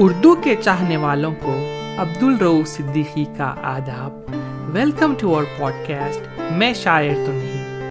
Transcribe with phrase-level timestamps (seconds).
[0.00, 1.54] اردو کے چاہنے والوں کو
[1.98, 4.12] عبد الرو صدیقی کا آداب۔
[4.74, 7.90] Welcome to our podcast میں شاعر تو نہیں۔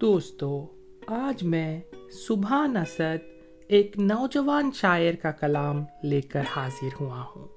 [0.00, 0.66] دوستو،
[1.06, 3.26] آج میں صبح نسد
[3.68, 7.48] ایک نوجوان شاعر کا کلام لے کر حاضر ہوا ہوں۔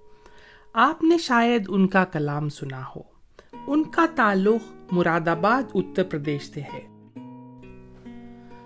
[0.73, 3.02] آپ نے شاید ان کا کلام سنا ہو۔
[3.68, 6.88] ان کا تعلق مراد آباد، اتر پردیش سے ہے۔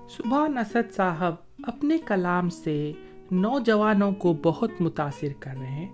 [0.10, 2.92] صبح نسد صاحب اپنے کلام سے
[3.32, 5.94] نوجوانوں کو بہت متاثر کر رہے ہیں۔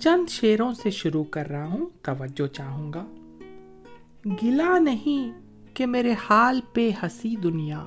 [0.00, 3.06] چند شعروں سے شروع کر رہا ہوں، توجہ چاہوں گا۔
[4.42, 5.40] گلا نہیں
[5.74, 7.84] کہ میرے حال پہ ہنسی دنیا۔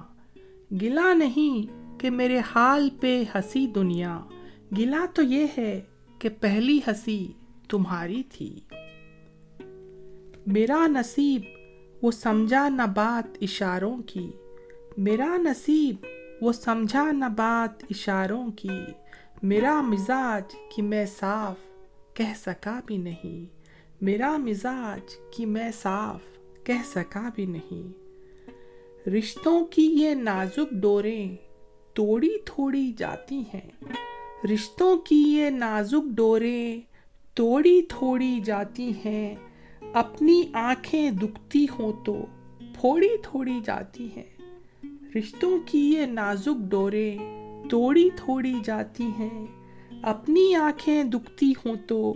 [0.82, 4.20] گلا نہیں کہ میرے حال پہ ہنسی دنیا۔
[4.78, 5.82] گلا تو یہ ہے
[6.20, 7.32] کہ پہلی ہنسی
[7.70, 8.60] تمہاری تھی۔
[10.48, 11.42] میرا نصیب،
[12.02, 14.32] وہ سمجھا نہ بات اشاروں کی۔
[14.98, 15.96] میرا نصیب
[16.44, 18.70] وہ سمجھا نہ بات اشاروں کی۔
[19.44, 21.56] میرا مزاج کہ میں صاف
[22.14, 23.46] کہہ سکا بھی نہیں۔
[24.02, 26.22] میرا مزاج کہ میں صاف
[26.64, 27.94] کہہ سکا بھی نہیں۔
[29.10, 31.36] رشتوں کی یہ نازک ڈوریں
[31.94, 33.72] توڑی تھوڑی جاتی ہیں۔
[34.54, 36.82] رشتوں کی یہ نازک ڈوریں
[37.34, 39.36] توڑی تھوڑی جاتی ہیں۔
[39.94, 42.26] اپنی آنکھیں دکھتی ہوں تو
[42.60, 44.33] پھوڑی تھوڑی جاتی ہیں۔
[45.16, 47.18] رشتوں کی یہ نازک ڈورے
[47.70, 49.48] توڑی تھوڑی جاتی ہیں۔
[50.02, 52.14] اپنی آنکھیں دکھتی ہوں تو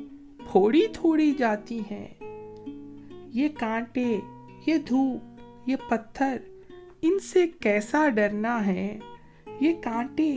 [0.52, 2.08] پھوڑی تھوڑی جاتی ہیں۔
[3.34, 4.20] یہ کانٹے،
[4.68, 5.22] یہ دھوپ،
[5.66, 6.38] یہ پتھر،
[7.02, 9.00] ان سے کیسا ڈرنا ہے؟
[9.60, 10.36] یہ کانٹے،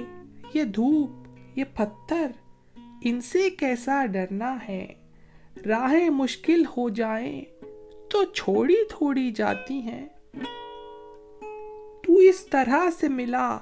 [0.54, 1.10] یہ دھوپ،
[1.56, 2.26] یہ پتھر،
[3.04, 4.86] ان سے کیسا ڈرنا ہے؟
[5.66, 7.42] راہیں مشکل ہو جائیں
[8.10, 10.08] تو چھوڑی تھوڑی جاتی ہیں۔
[12.10, 13.58] تو اس طرح سے ملا،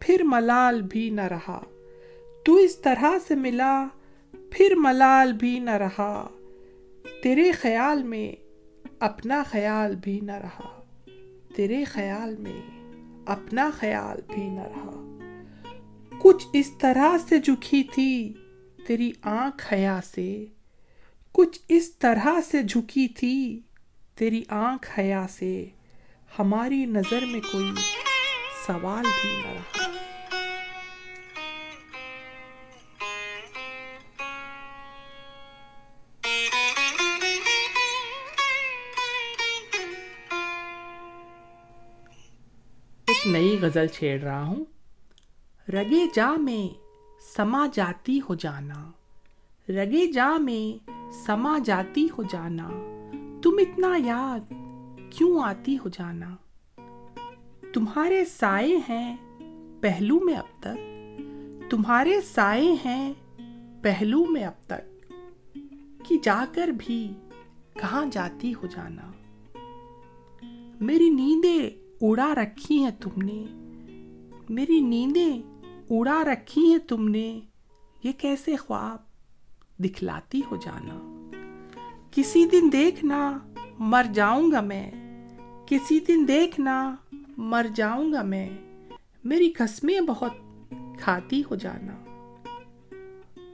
[0.00, 1.62] پھر ملال بھی نہ رہا۔
[2.44, 3.86] تو اس طرح سے ملا،
[4.50, 6.28] پھر ملال بھی نہ رہا۔
[7.22, 8.32] تیرے خیال میں
[8.98, 10.82] اپنا خیال بھی نہ رہا۔
[11.56, 12.60] تیرے خیال میں
[13.26, 15.18] اپنا خیال بھی نہ رہا۔
[16.18, 18.32] کچھ اس طرح سے جھکی تھی
[18.86, 20.44] تیری آنکھ حیا سے۔
[21.32, 23.60] کچھ اس طرح سے جھکی تھی
[24.14, 25.66] تیری آنکھ حیا سے۔
[26.38, 27.70] ہماری نظر میں کوئی
[28.66, 29.88] سوال بھی نہ رہا۔
[43.08, 44.64] ایک نئی غزل چھیڑ رہا ہوں۔
[45.68, 46.82] رگے جا میں
[47.36, 48.90] سما جاتی ہو جانا۔
[49.68, 50.90] رگے جا میں
[51.26, 52.68] سما جاتی ہو جانا۔
[53.42, 54.67] تم اتنا یاد
[55.10, 56.36] کیوں آتی ہو جانا؟
[57.72, 59.16] تمہارے سائے ہیں
[59.80, 61.20] پہلو میں اب تک۔
[61.70, 63.12] تمہارے سائے ہیں
[63.82, 65.12] پہلو میں اب تک۔
[66.04, 67.10] کہ جا کر بھی
[67.74, 69.12] کہاں جاتی ہو جانا؟
[70.80, 71.70] میری نیندیں
[72.00, 73.44] اڑا رکھی ہیں تم نے۔
[74.48, 75.42] میری نیندیں
[75.90, 77.40] اڑا رکھی ہیں تم نے۔
[78.02, 78.98] یہ کیسے خواب
[79.78, 81.14] دکھلاتی ہو جانا؟
[82.10, 83.38] کسی دن دیکھنا
[83.78, 84.90] مر جاؤں گا میں۔
[85.66, 86.96] کسی دن دیکھنا
[87.36, 88.50] مر جاؤں گا میں۔
[89.24, 90.32] میری قسمیں بہت
[90.98, 91.94] کھاتی ہو جانا۔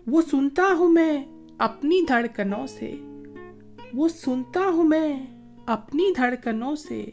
[0.07, 1.25] وہ سنتا ہوں میں
[1.59, 2.95] اپنی دھڑکنوں سے۔
[3.95, 5.27] وہ سنتا ہوں میں
[5.67, 7.11] اپنی دھڑکنوں سے۔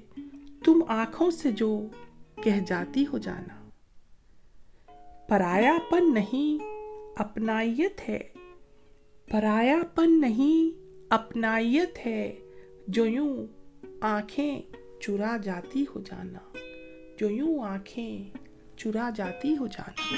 [0.66, 1.82] تم آنکھوں سے جو
[2.44, 3.70] کہہ جاتی ہو جانا۔
[5.28, 6.64] پرایا پن نہیں
[7.16, 8.20] اپنائیت ہے۔
[9.32, 10.78] پرایا پن نہیں
[11.10, 12.36] اپنائیت ہے۔
[12.94, 13.48] جو یوں
[14.02, 14.62] آنکھیں
[15.02, 16.40] چرا جاتی ہو جانا
[17.20, 18.38] جو یوں آنکھیں
[18.78, 20.16] چرا جاتی ہو جانا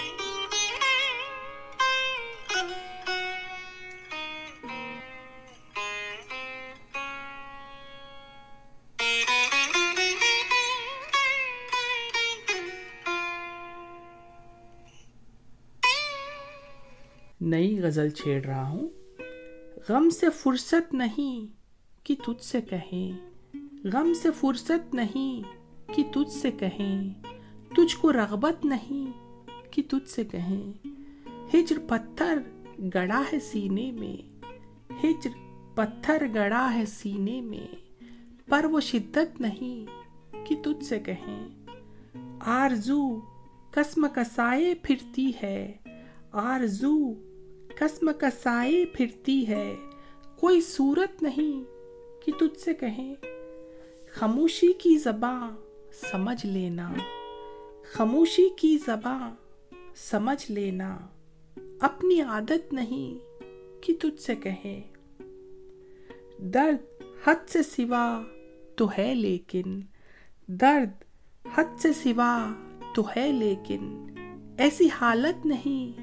[17.42, 18.90] نئی غزل چھیڑ رہا ہوں
[19.90, 21.63] غم سے فرصت نہیں
[22.04, 23.30] کہ تجھ سے کہیں۔
[23.84, 25.42] غم سے فرصت نہیں
[25.94, 27.14] کہ تجھ سے کہیں۔
[27.78, 29.12] تجھ کو رغبت نہیں
[29.72, 30.88] کہ تجھ سے کہیں۔
[31.54, 32.40] ہجر پتھر
[32.94, 34.44] گڑا ہے سینے میں۔
[35.04, 35.30] ہجر
[35.76, 37.68] پتھر گڑا ہے سینے میں۔
[38.50, 39.86] پر وہ شدت نہیں
[40.46, 41.48] کہ تجھ سے کہیں۔
[42.40, 43.20] آرزو
[43.72, 45.78] قسم کسائے پھرتی ہے۔
[46.32, 46.98] آرزو
[47.80, 49.76] قسم کسائے پھرتی ہے۔
[50.40, 51.73] کوئی صورت نہیں
[52.26, 53.16] کہ تجھ سے کہیں،
[54.14, 55.52] خاموشی کی زباں
[56.12, 56.94] سمجھ لینا،
[57.92, 59.36] خاموشی کی زباں
[59.96, 60.98] سمجھ لینا،
[61.80, 63.20] اپنی عادت نہیں
[63.84, 64.82] کہ تجھ سے کہیں۔
[66.40, 68.22] درد حد سے سوا
[68.76, 69.82] تو ہے لیکن،
[70.48, 71.04] درد
[71.56, 72.54] حد سے سوا
[72.96, 74.06] تو ہے لیکن،
[74.58, 76.00] ایسی حالت نہیں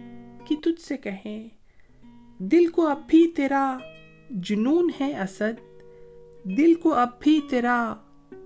[0.47, 1.49] کہ تجھ سے کہیں۔
[2.39, 3.79] دل کو اب بھی تیرا
[4.31, 5.70] جنون ہے اسد
[6.45, 7.95] دل کو اب بھی تیرا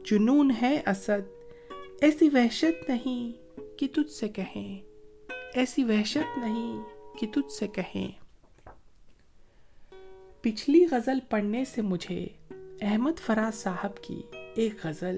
[0.05, 1.53] جنون ہے اسد۔
[2.01, 3.33] ایسی وحشت نہیں
[3.79, 4.81] کہ تجھ سے کہیں۔
[5.55, 6.83] ایسی وحشت نہیں
[7.19, 8.13] کہ تجھ سے کہیں۔
[10.41, 12.27] پچھلی غزل پڑھنے سے مجھے
[12.81, 14.23] احمد فراز صاحب کی
[14.55, 15.17] ایک غزل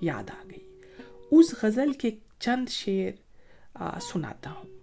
[0.00, 0.80] یاد آ گئی۔
[1.30, 3.10] اس غزل کے چند شعر
[4.00, 4.78] سناتا ہوں۔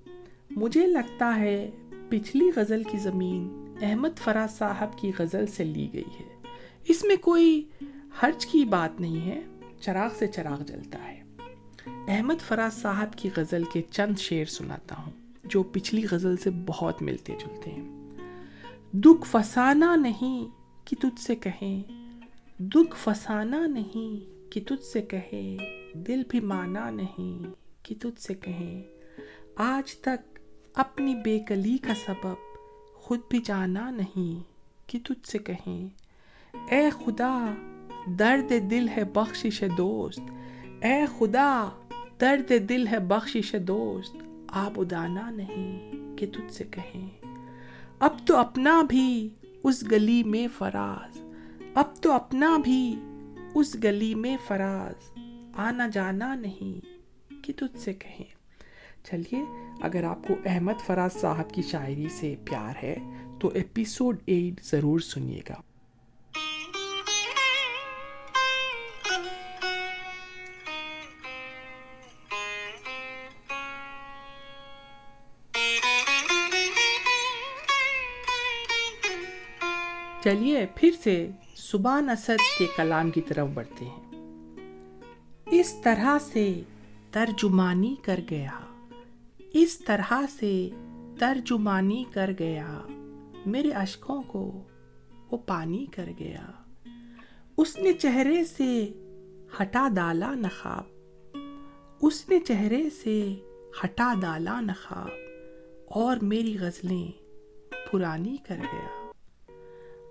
[0.50, 1.72] مجھے لگتا ہے
[2.10, 6.37] پچھلی غزل کی زمین احمد فراز صاحب کی غزل سے لی گئی ہے۔
[6.88, 7.68] اس میں کوئی
[8.24, 9.42] حرج کی بات نہیں ہے،
[9.82, 11.24] چراغ سے چراغ جلتا ہے۔
[11.86, 15.12] احمد فراز صاحب کی غزل کے چند شعر سناتا ہوں،
[15.44, 18.12] جو پچھلی غزل سے بہت ملتے جلتے ہیں۔
[18.94, 20.48] دکھ فسانا نہیں
[20.86, 21.84] کہ تجھ سے کہیں
[22.60, 25.58] دکھ فسانا نہیں کہ تجھ سے کہیں
[25.98, 27.52] دل بھی مانا نہیں
[27.84, 28.84] کہ تجھ سے کہیں
[29.56, 30.40] آج تک
[30.74, 32.36] اپنی بے کلی کا سبب
[32.94, 34.44] خود بھی جانا نہیں
[34.90, 36.07] کہ تجھ سے کہیں۔
[36.54, 37.54] اے خدا،
[38.06, 40.20] درد دل ہے بخشش دوست۔
[40.82, 41.70] اے خدا،
[42.22, 44.16] درد دل ہے بخشش دوست۔
[44.48, 47.10] آپ ادانا نہیں کہ تجھ سے کہیں۔
[48.00, 49.30] اب تو اپنا بھی
[49.64, 51.22] اس گلی میں فراز۔
[51.74, 53.00] اب تو اپنا بھی
[53.56, 55.20] اس گلی میں فراز۔
[55.56, 56.86] آنا جانا نہیں
[57.44, 58.38] کہ تجھ سے کہیں۔
[59.04, 59.44] چلیے،
[59.82, 62.96] اگر آپ کو احمد فراز صاحب کی شاعری سے پیار ہے
[63.40, 65.62] تو ایپیسوڈ ایٹ ضرور سنیے گا۔
[80.28, 84.12] چلیے، پھر سے سبان اسد کے کلام کی طرف بڑھتے ہیں۔
[85.46, 86.62] اس طرح سے
[87.12, 88.60] ترجمانی کر گیا۔
[89.54, 90.70] اس طرح سے
[91.20, 92.80] ترجمانی کر گیا۔
[93.46, 94.64] میرے اشکوں کو
[95.32, 96.46] وہ پانی کر گیا۔
[97.58, 98.94] اس نے چہرے سے
[99.62, 100.84] ہٹا ڈالا نخاب
[102.02, 103.36] اس نے چہرے سے
[103.84, 105.10] ہٹا ڈالا نخاب
[105.90, 107.12] اور میری غزلیں
[107.92, 108.97] پرانی کر گیا۔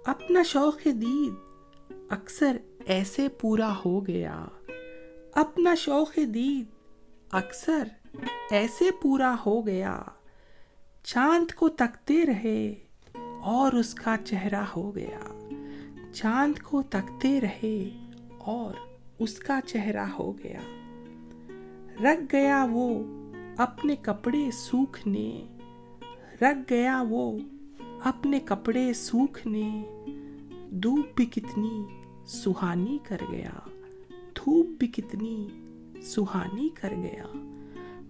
[0.06, 1.34] اپنا شوق دید،
[2.10, 2.56] اکثر
[2.86, 4.44] ایسے پورا ہو گیا۔
[5.32, 6.64] اپنا شوق دید،
[7.30, 7.88] اکثر
[8.50, 10.02] ایسے پورا ہو گیا۔
[11.04, 12.74] چاند کو تکتے رہے
[13.42, 15.48] اور اس کا چہرہ ہو گیا۔
[16.12, 18.74] چاند کو تکتے رہے اور
[19.18, 20.60] اس کا چہرہ ہو گیا۔
[22.00, 23.04] رکھ گیا وہ
[23.56, 25.46] اپنے کپڑے سوکھنے۔
[26.40, 27.38] رکھ گیا وہ
[28.04, 29.95] اپنے کپڑے سوکھنے۔
[30.82, 31.84] دھوپ بھی کتنی
[32.26, 33.58] سہانی کر گیا
[34.36, 35.48] دھوپ بھی کتنی
[36.02, 37.24] سہانی کر گیا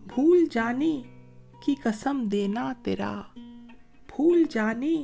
[0.06, 1.02] بھول جانے
[1.66, 3.22] کی قسم دینا تیرا
[4.06, 4.96] بھول جانے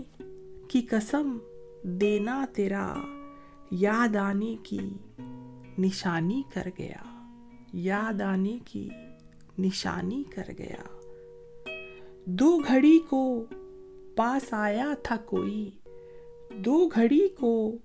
[0.69, 1.39] کی قسم
[1.83, 2.95] دینا تیرا
[3.71, 4.91] یاد آنے کی
[5.79, 7.03] نشانی کر گیا
[7.73, 8.89] یاد آنے کی
[9.59, 10.83] نشانی کر گیا
[12.25, 13.45] دو گھڑی کو
[14.17, 15.71] پاس آیا تھا کوئی
[16.57, 17.79] دو گھڑی کو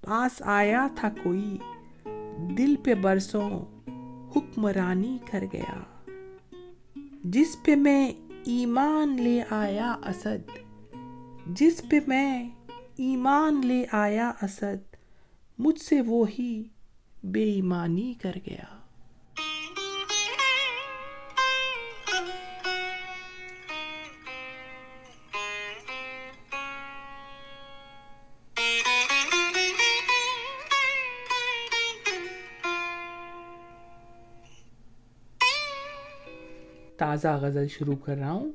[0.00, 1.58] پاس آیا تھا کوئی،
[2.58, 3.50] دل پہ برسوں
[4.36, 5.80] حکمرانی کر گیا۔
[7.24, 8.12] جس پہ میں
[8.44, 10.50] ایمان لے آیا اسد،
[11.46, 12.50] جس پہ میں
[12.96, 14.96] ایمان لے آیا اسد،
[15.58, 16.64] مجھ سے وہی
[17.24, 18.79] بے ایمانی کر گیا۔
[37.10, 38.52] تازہ غزل شروع کر رہا ہوں۔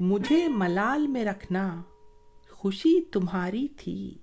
[0.00, 1.82] مجھے ملال میں رکھنا
[2.50, 4.14] خوشی تمہاری تھی۔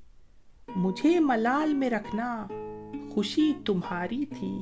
[0.76, 2.48] مجھے ملال میں رکھنا
[3.10, 4.60] خوشی تمہاری تھی۔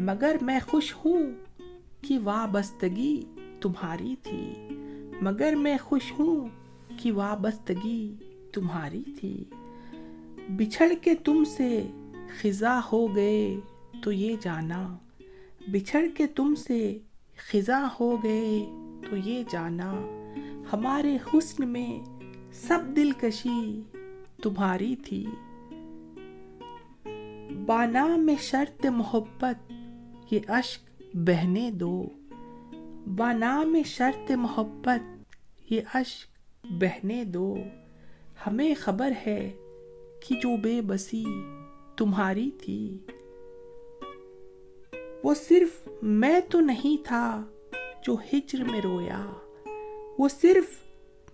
[0.00, 1.26] مگر میں خوش ہوں
[2.00, 3.24] کہ وابستگی
[3.60, 4.68] تمہاری تھی۔
[5.20, 6.48] مگر میں خوش ہوں
[7.02, 8.16] کہ وابستگی
[8.52, 9.44] تمہاری تھی۔
[10.48, 11.86] بچھڑ کے تم سے
[12.40, 13.56] خزاں ہو گئے
[14.02, 14.96] تو یہ جانا۔
[15.68, 16.98] بچھڑ کے تم سے
[17.38, 18.66] خزاں ہو گئے
[19.10, 19.94] تو یہ جانا
[20.72, 22.04] ہمارے حسن میں
[22.52, 23.80] سب دلکشی
[24.42, 25.26] تمہاری تھی۔
[27.66, 29.72] بانا میں شرط محبت،
[30.30, 32.06] یہ اشک بہنے دو۔
[33.06, 35.34] بانام شرط محبت،
[35.72, 36.28] یہ اشک
[36.72, 37.56] بہنے دو۔
[38.46, 39.52] ہمیں خبر ہے
[40.28, 41.24] کہ جو بے بسی
[41.96, 42.98] تمہاری تھی۔
[45.24, 47.44] وہ صرف میں تو نہیں تھا
[48.06, 49.26] جو ہجر میں رویا۔
[50.18, 50.66] وہ صرف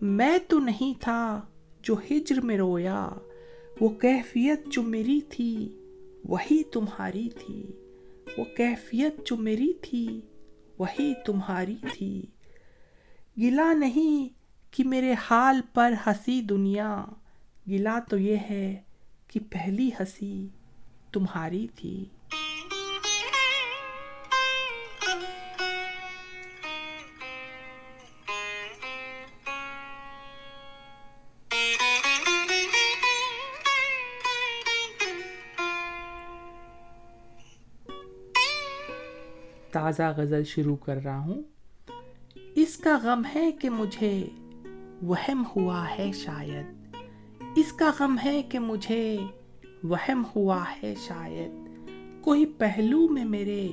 [0.01, 1.41] میں تو نہیں تھا
[1.83, 3.09] جو ہجر میں رویا۔
[3.81, 5.69] وہ کیفیت جو میری تھی
[6.25, 7.67] وہی تمہاری تھی۔
[8.39, 10.21] وہ کیفیت جو میری تھی
[10.79, 12.27] وہی تمہاری تھی۔
[13.39, 14.29] گلا نہیں
[14.71, 17.05] کہ میرے حال پر ہنسی دنیا۔
[17.69, 18.83] گلا تو یہ ہے
[19.27, 20.47] کہ پہلی ہنسی
[21.13, 22.05] تمہاری تھی۔
[39.91, 41.43] تازہ غزل شروع کر رہا ہوں۔
[42.55, 44.29] اس کا غم ہے کہ مجھے
[45.03, 46.97] وہم ہوا ہے شاید۔
[47.57, 49.19] اس کا غم ہے کہ مجھے
[49.83, 51.51] وہم ہوا ہے شاید۔
[52.21, 53.69] کوئی پہلو میں میرے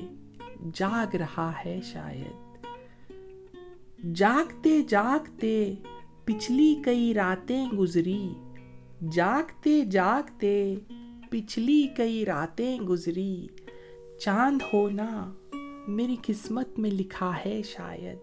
[0.74, 2.66] جاگ رہا ہے شاید۔
[4.16, 5.74] جاگتے جاگتے
[6.24, 8.28] پچھلی کئی راتیں گزری۔
[9.12, 10.74] جاگتے جاگتے
[11.30, 13.46] پچھلی کئی راتیں گزری۔
[14.20, 15.32] چاند ہونا
[15.88, 18.18] میری قسمت میں لکھا ہے شاید۔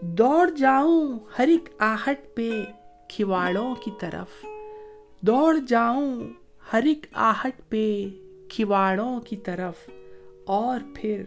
[0.00, 2.50] دوڑ جاؤں ہر ایک آہٹ پہ
[3.08, 4.46] کھواڑوں کی طرف۔
[5.20, 6.20] دوڑ جاؤں
[6.72, 8.08] ہر ایک آہٹ پہ
[8.48, 9.90] کھواڑوں کی طرف۔
[10.46, 11.24] اور پھر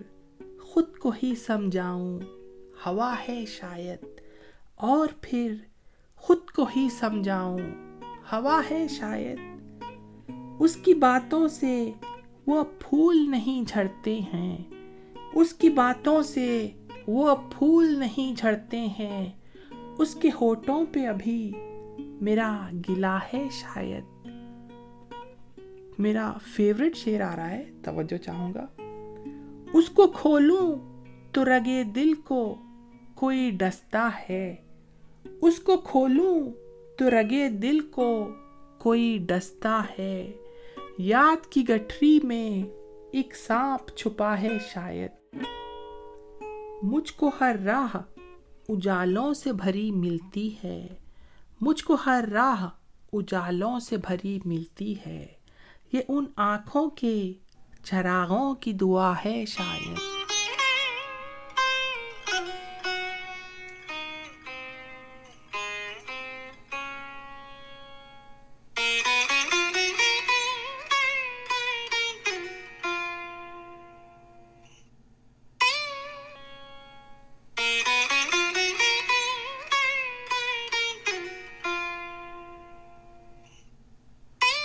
[0.62, 2.20] خود کو ہی سمجھاؤں
[2.86, 4.06] ہوا ہے شاید۔
[4.76, 5.54] اور پھر
[6.16, 7.60] خود کو ہی سمجھاؤں
[8.32, 9.40] ہوا ہے شاید۔
[10.60, 11.92] اس کی باتوں سے
[12.48, 14.81] وہ پھول نہیں جھڑتے ہیں۔
[15.34, 16.70] اس کی باتوں سے
[17.08, 19.32] وہ اب پھول نہیں جھڑتے ہیں۔
[19.98, 21.52] اس کے ہوٹوں پہ ابھی
[22.00, 24.28] میرا گلا ہے شاید۔
[26.00, 28.68] میرا فیوریٹ شیر آ رہا ہے، توجہ چاہوں گا۔
[29.74, 30.76] اس کو کھولوں
[31.32, 32.56] تو رگے دل کو
[33.16, 34.56] کوئی ڈستا ہے۔
[35.42, 36.50] اس کو کھولوں
[36.98, 38.28] تو رگے دل کو
[38.78, 40.32] کوئی ڈستا ہے۔
[40.98, 42.70] یاد کی گٹھری میں
[43.12, 45.21] ایک سانپ چھپا ہے شاید۔
[46.84, 47.98] مجھ کو ہر راہ
[48.70, 50.88] اجالوں سے بھری ملتی ہے۔
[51.62, 52.68] مجھ کو ہر راہ
[53.14, 55.28] اجالوں سے بھری ملتی ہے۔
[55.94, 57.34] یہ ان آنکھوں کے
[57.84, 60.11] چراغوں کی دعا ہے شاید۔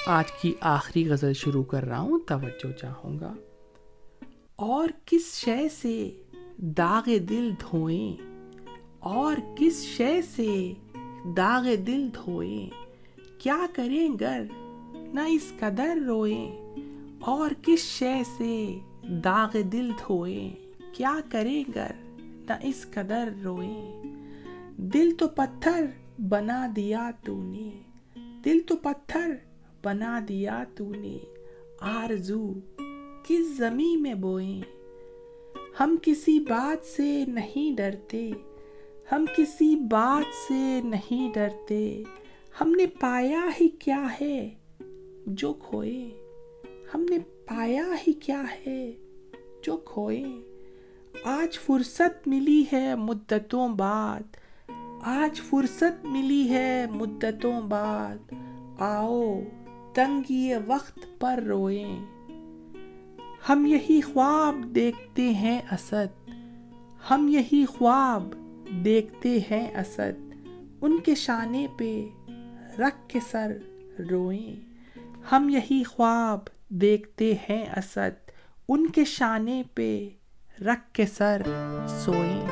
[0.07, 3.35] آج کی آخری غزل شروع کر رہا ہوں، توجہ چاہوں گا۔
[4.57, 6.23] اور کس شے سے
[6.59, 8.23] داغ دل دھوئیں؟
[8.99, 10.73] اور کس شے سے
[11.37, 12.71] داغ دل دھوئیں؟
[13.39, 14.43] کیا کریں گر
[14.93, 16.75] نہ اس قدر روئیں؟
[17.21, 20.51] اور کس شے سے داغ دل دھوئیں؟
[20.93, 24.03] کیا کریں گر نہ اس قدر روئیں؟
[24.77, 25.87] دل تو پتھر
[26.19, 27.71] بنا دیا تو نے،
[28.45, 29.35] دل تو پتھر
[29.87, 31.19] بنا دیا تو نے
[31.81, 32.53] آرزو،
[33.25, 34.63] کس زمین میں بوئیں؟
[35.81, 38.31] ہم کسی بات سے نہیں ڈرتے۔
[39.13, 42.03] ہم کسی بات سے نہیں ڈرتے۔
[42.61, 44.51] ہم نے پایا ہی کیا ہے
[45.27, 46.11] جو کھوئے
[46.95, 48.93] ہم نے پایا ہی کیا ہے
[49.63, 50.25] جو کھوئے
[51.25, 54.37] آج فرصت ملی ہے مدتوں بعد۔
[55.03, 58.35] آج فرصت ملی ہے مدتوں بعد۔
[58.79, 59.41] آؤ۔
[59.97, 62.05] تنگی وقت پر روئیں۔
[63.49, 66.31] ہم یہی خواب دیکھتے ہیں اسد۔
[67.11, 68.23] ہم یہی خواب
[68.85, 70.35] دیکھتے ہیں اسد۔
[70.81, 72.07] ان کے شانے پہ
[72.79, 73.57] رکھ کے سر
[74.11, 74.55] روئیں۔
[75.33, 76.39] ہم یہی خواب
[76.69, 78.31] دیکھتے ہیں اسد۔
[78.69, 80.09] ان کے شانے پہ
[80.61, 81.43] رکھ کے سر
[81.89, 82.47] سوئیں۔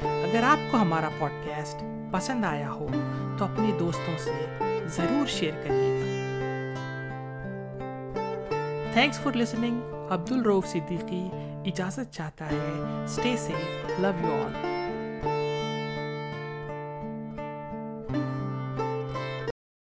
[0.00, 2.86] اگر آپ کو ہمارا پوڈ کاسٹ پسند آیا ہو
[3.38, 6.06] تو اپنے دوستوں سے ضرور شیئر کریے گا۔
[8.92, 9.80] تھینکس فار لسننگ
[10.10, 11.28] عبد الروف صدیقی
[11.66, 14.79] اجازت چاہتا ہے۔ Stay safe love you all